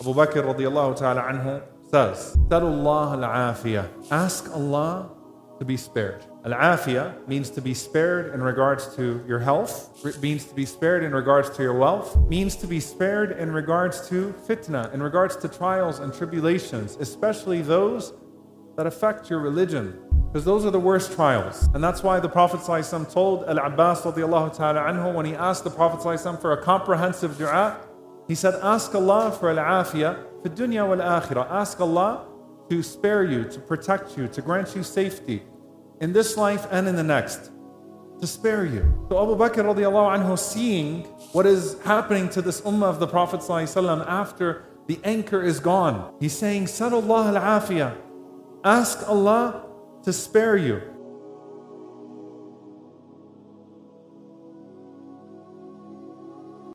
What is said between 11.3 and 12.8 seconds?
to your wealth, means to be